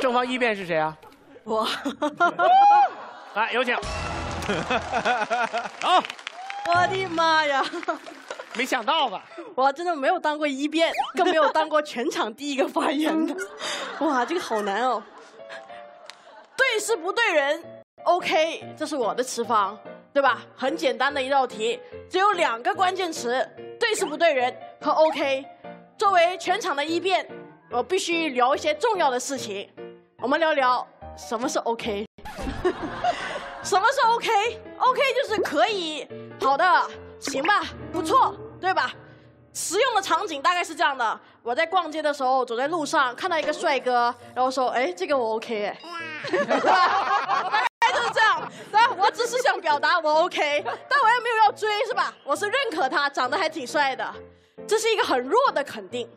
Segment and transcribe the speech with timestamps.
[0.00, 0.96] 正方一辩是谁啊？
[1.44, 1.66] 我。
[3.34, 3.74] 来，有请。
[5.82, 6.02] 好。
[6.68, 7.64] 我的妈呀！
[8.54, 9.24] 没想到吧？
[9.54, 13.36] 我真的没有当过一辩，更没有当过全场第一个发言的。
[14.04, 15.00] 哇，这个好难哦。
[16.56, 17.62] 对事不对人
[18.02, 19.78] ，OK，这是我的持方，
[20.12, 20.40] 对吧？
[20.56, 21.78] 很简单的一道题，
[22.10, 25.46] 只有两个关键词：对事不对人和 OK。
[25.96, 27.24] 作为全场的一辩，
[27.70, 29.70] 我必须聊一些重要的事情。
[30.26, 30.84] 我们聊聊
[31.16, 32.04] 什么是 OK。
[33.62, 36.04] 什么是 OK？OK 就是可以，
[36.40, 36.64] 好的，
[37.20, 38.90] 行吧，不错，对吧？
[39.54, 45.78] 实用的场景大概是这样的：我在逛街的时候，走在路上看到一个帅哥，然后说：“哎，这个我 OK 哎。”
[46.60, 48.50] 大概就是这样。
[48.72, 52.12] 那我只是想表达我 OK，但我又没有要追，是吧？
[52.24, 54.12] 我是认可他长得还挺帅的，
[54.66, 56.10] 这是一个很弱的肯定。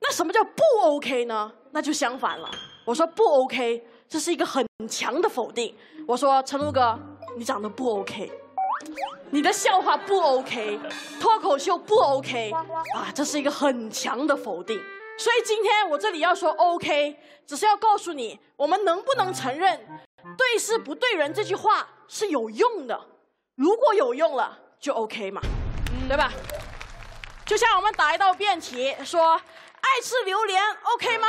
[0.00, 1.52] 那什么叫不 OK 呢？
[1.70, 2.50] 那就相反了。
[2.84, 3.86] 我说不 OK。
[4.06, 5.74] 这是一个很强的否定。
[6.06, 6.96] 我说陈露哥，
[7.36, 8.30] 你长得不 OK，
[9.30, 10.78] 你的笑话不 OK，
[11.18, 12.52] 脱口秀不 OK，
[12.94, 14.80] 啊，这是一个很强的否定。
[15.18, 20.04] 所以今天我这里要说 OK，只是要告诉你，我们能不能承认
[20.36, 23.00] “对事不对人”这句话是有用的？
[23.56, 25.40] 如果有用了，就 OK 嘛，
[26.06, 26.30] 对吧？
[27.46, 30.62] 就像我们打一道辩题，说爱吃榴莲
[30.94, 31.28] OK 吗？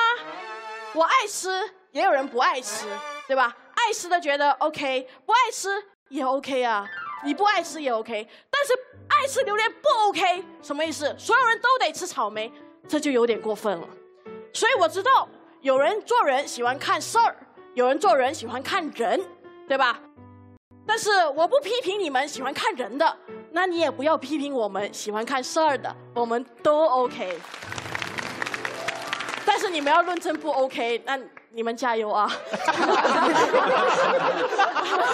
[0.95, 1.49] 我爱吃。
[1.91, 2.85] 也有人不爱吃，
[3.25, 3.55] 对吧？
[3.73, 5.69] 爱吃的觉得 OK，不爱吃
[6.09, 6.85] 也 OK 啊。
[7.23, 8.73] 你不爱吃也 OK，但是
[9.07, 11.15] 爱吃榴莲不 OK，什么意思？
[11.17, 12.51] 所有人都得吃草莓，
[12.85, 13.87] 这就有点过分了。
[14.53, 15.25] 所以我知道
[15.61, 17.33] 有人做人喜欢看事儿，
[17.75, 19.25] 有人做人喜欢看人，
[19.69, 19.97] 对吧？
[20.85, 23.17] 但是我不批评你们喜欢看人的，
[23.51, 27.39] 那你也不要批评我们喜欢看事儿的，我们都 OK。
[29.55, 31.17] 但是你们要论证不 OK，那。
[31.51, 32.27] 你们加油啊！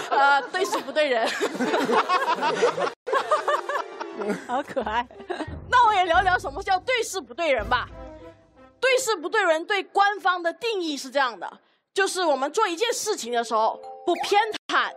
[0.09, 1.29] 呃，对事不对人，
[4.47, 5.07] 好可爱。
[5.69, 7.87] 那我也聊聊什么叫对事不对人吧。
[8.79, 11.59] 对事不对人，对官方的定义是这样的：
[11.93, 14.41] 就是我们做一件事情的时候，不偏
[14.73, 14.89] 袒、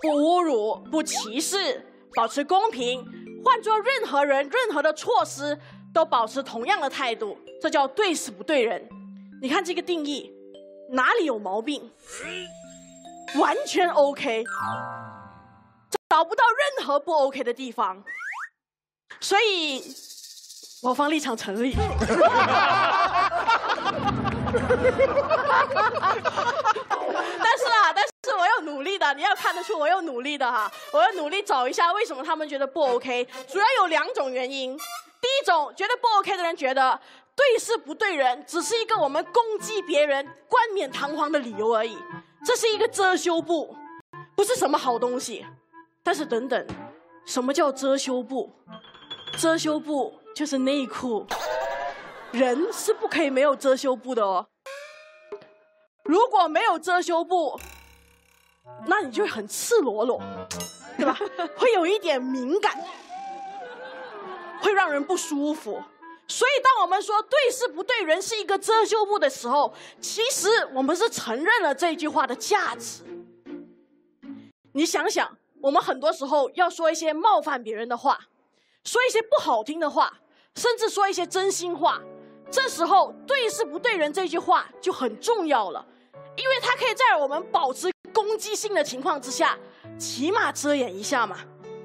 [0.00, 3.04] 不侮辱、不歧视，保持公平，
[3.44, 5.58] 换做任何人、任何的措施
[5.92, 8.88] 都保持同样的态度，这叫对事不对人。
[9.42, 10.32] 你看这个定义。
[10.92, 11.88] 哪里有毛病？
[13.36, 14.42] 完全 OK，
[16.08, 16.42] 找不到
[16.76, 18.02] 任何不 OK 的地方，
[19.20, 19.80] 所以
[20.82, 21.76] 我方立场成立。
[27.38, 34.76] 但是啊，但是我要努力的，你要看得出我要努力的哈，我要努力找一下为什么他们觉得不 OK，主要有两种原因。
[35.20, 37.00] 第一种，觉得不 OK 的人觉得。
[37.36, 41.96] 对事不对人，只是一个我们攻击别人、冠冕堂皇的理由而已。
[42.44, 43.74] 这是一个遮羞布，
[44.36, 45.46] 不是什么好东西。
[46.02, 46.66] 但是等等，
[47.24, 48.50] 什么叫遮羞布？
[49.38, 51.24] 遮羞布就是内裤，
[52.32, 54.46] 人是不可以没有遮羞布的哦。
[56.04, 57.58] 如果没有遮羞布，
[58.86, 60.20] 那你就很赤裸裸，
[60.98, 61.16] 对吧？
[61.56, 62.76] 会有一点敏感，
[64.60, 65.82] 会让人不舒服。
[66.28, 73.02] 所以，当我们说对事不对人是一个遮羞布的时候，其实我们是承认了这句话的价值。
[74.72, 78.20] 你想想，我们很多时候要说一些冒犯别人的话，
[78.84, 80.20] 说一些不好听的话，
[80.54, 82.00] 甚至说一些真心话，
[82.48, 85.84] 这时候“对事不对人”这句话就很重要了，
[86.36, 89.58] 因为它可以在我们保持攻击性的情况之下，
[89.98, 91.38] 起码遮掩一下嘛。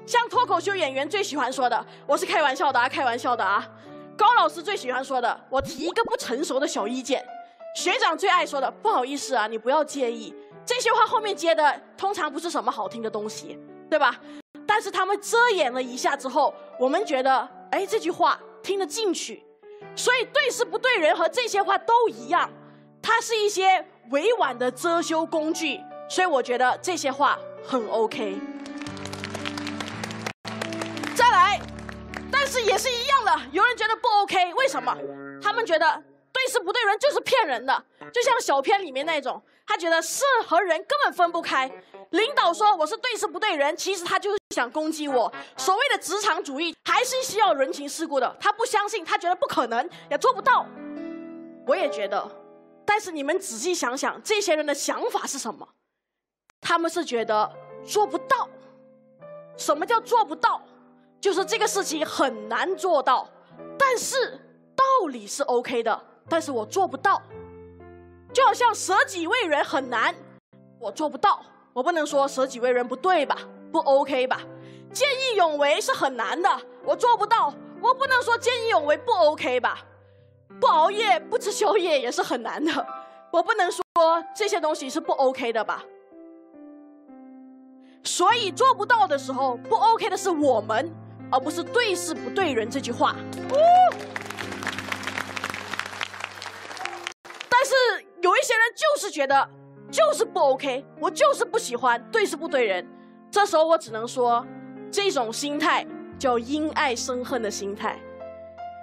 [0.06, 3.68] 像脱口秀演员最喜欢说的：“我是开玩笑的啊，开玩笑的啊。”
[4.16, 7.22] 高老师最喜欢说的，我提一个不成熟的小意见。
[7.74, 10.32] 学长最爱说的，不好意思啊，你不要介意。
[10.64, 13.58] 这些话后面接的通常不是什么好听的东西，
[13.90, 14.18] 对吧？
[14.66, 19.42] 但是他们遮掩了一下之后，我们觉得，哎，这句话听得进去。
[19.94, 22.48] 所以对事不对人和这些话都一样，
[23.02, 25.80] 它是一些委婉的遮羞工具。
[26.08, 28.38] 所以我觉得这些话很 OK。
[31.46, 31.60] 再来。
[32.30, 34.96] 但是也是一样的，有人觉得不 OK，为什么？
[35.40, 36.02] 他们觉得
[36.32, 41.70] 对事不对人就是骗人的，就像小片里面那种，他觉得事和人根本分不开。
[42.10, 45.32] 领导说我是对事不对人，其实他就是想攻击我。
[45.56, 50.66] 所谓的职场主义还是需要人情世故的，他不相信，他觉得不可能，也做不到。
[51.66, 52.28] 我也觉得，
[52.84, 55.68] 但是你们仔细想想，这些人的想法是什么？
[56.60, 57.52] 他们是觉得
[57.84, 58.48] 做不到。
[59.56, 60.62] 什么叫做不到？
[61.26, 63.28] 就是这个事情很难做到，
[63.76, 64.38] 但是
[64.76, 67.20] 道理是 OK 的，但是我做不到。
[68.32, 70.14] 就好像舍己为人很难，
[70.78, 71.42] 我做不到，
[71.72, 73.38] 我不能说舍己为人不对吧，
[73.72, 74.40] 不 OK 吧？
[74.92, 76.48] 见义勇为是很难的，
[76.84, 79.80] 我做不到，我不能说见义勇为不 OK 吧？
[80.60, 82.86] 不熬夜不吃宵夜也是很难的，
[83.32, 83.82] 我不能说
[84.32, 85.82] 这些东西是不 OK 的吧？
[88.04, 90.88] 所以做不到的时候，不 OK 的是我们，
[91.30, 93.14] 而不是对事不对人这句话。
[97.48, 97.74] 但是
[98.22, 99.48] 有一些人就是觉得
[99.90, 102.86] 就是不 OK，我就是不喜欢对事不对人，
[103.30, 104.46] 这时候我只能说，
[104.90, 105.86] 这种心态
[106.18, 107.98] 叫因爱生恨的心态。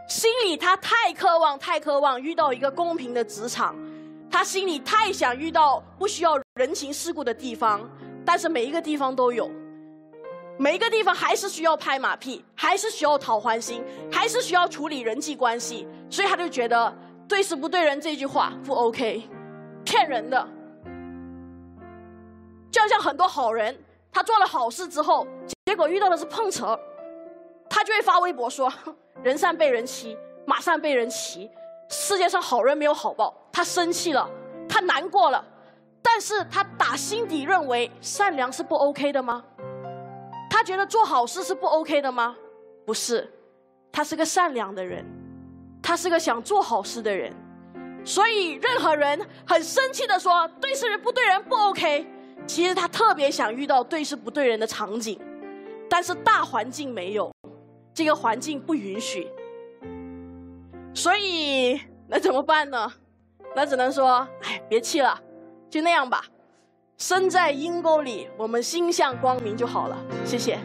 [0.09, 3.75] 心里他太渴望，太渴望遇到一个公平的职场，
[4.29, 7.89] 他心里太想遇到不需要人情世故的地方。
[8.25, 9.49] 但是每一个地方都有，
[10.57, 16.95] 每一个地方还是需要拍马屁，还是需要讨欢心，还是需要处理人际关系，所以他就觉得
[17.27, 19.23] 对事不对人这句话不 OK，
[19.83, 20.47] 骗人的。
[22.71, 23.77] 就像很多好人，
[24.11, 25.27] 他做了好事之后，
[25.65, 26.63] 结果遇到的是碰瓷，
[27.69, 28.71] 他就会发微博说
[29.23, 31.49] ：“人善被人欺，马善被人骑，
[31.89, 34.29] 世界上好人没有好报。”他生气了，
[34.69, 35.43] 他难过了。
[36.01, 39.43] 但是他打心底认为善良是不 OK 的吗？
[40.53, 42.35] 他觉得做好事是不 OK 的吗？
[42.85, 43.27] 不是，
[43.91, 45.03] 他是个善良的人，
[45.81, 47.33] 他是个想做好事的人，
[48.05, 52.05] 所以任何人很生气的说对事不对人不 OK，
[52.45, 55.19] 其实他特别想遇到对事不对人的场景，
[55.89, 57.33] 但是大环境没有，
[57.91, 59.27] 这个环境不允许，
[60.93, 62.93] 所以那怎么办呢？
[63.55, 65.19] 那只能说，哎，别气了。
[65.67, 66.23] 就那样吧，
[66.97, 69.97] 身在阴沟里，我们心向光明就好了。
[70.25, 70.59] 谢谢。